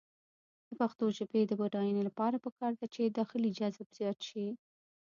د 0.67 0.69
پښتو 0.81 1.05
ژبې 1.17 1.41
د 1.45 1.51
بډاینې 1.59 2.01
لپاره 2.09 2.41
پکار 2.45 2.71
ده 2.79 2.85
چې 2.93 3.13
داخلي 3.17 3.49
جذب 3.59 3.87
زیات 3.97 4.19
شي. 4.29 4.47